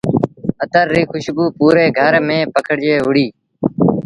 [0.63, 3.31] اتر ريٚ کُشبو پوري گھر ميݩ پکڙجي وهُڙيٚ۔